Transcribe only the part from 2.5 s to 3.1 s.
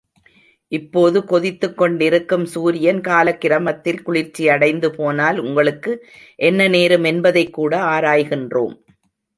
சூரியன்